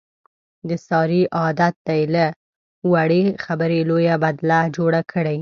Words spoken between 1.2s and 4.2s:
عادت دی، له وړې خبرې لویه